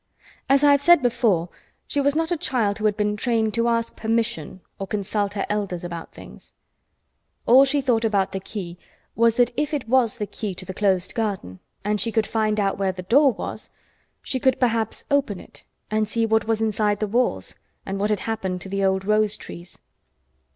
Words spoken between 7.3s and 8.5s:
All she thought about the